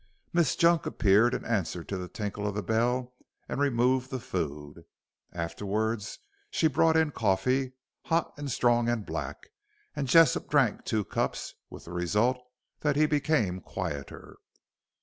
[0.33, 3.13] Miss Junk appeared in answer to the tinkle of the bell
[3.47, 4.83] and removed the food.
[5.31, 6.17] Afterwards
[6.49, 7.73] she brought in coffee,
[8.05, 9.49] hot and strong and black,
[9.95, 12.39] and Jessop drank two cups, with the result
[12.79, 14.37] that he became quieter.